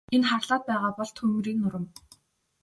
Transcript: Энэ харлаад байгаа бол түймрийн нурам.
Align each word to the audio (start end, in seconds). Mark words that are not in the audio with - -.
Энэ 0.15 0.27
харлаад 0.31 0.63
байгаа 0.69 0.91
бол 0.97 1.11
түймрийн 1.17 1.59
нурам. 1.61 1.85